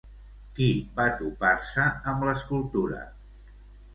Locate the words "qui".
0.59-0.69